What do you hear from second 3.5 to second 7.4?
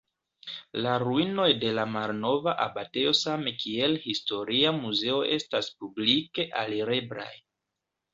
kiel historia muzeo estas publike alireblaj.